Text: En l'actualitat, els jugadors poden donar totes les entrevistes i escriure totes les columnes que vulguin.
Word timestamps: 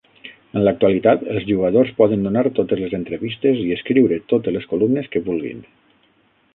En 0.53 0.61
l'actualitat, 0.67 1.25
els 1.33 1.45
jugadors 1.49 1.91
poden 2.01 2.25
donar 2.29 2.43
totes 2.61 2.81
les 2.85 2.97
entrevistes 3.01 3.63
i 3.67 3.69
escriure 3.77 4.21
totes 4.35 4.57
les 4.61 4.69
columnes 4.75 5.13
que 5.15 5.27
vulguin. 5.31 5.67